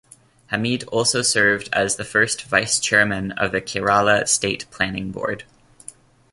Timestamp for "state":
4.27-4.65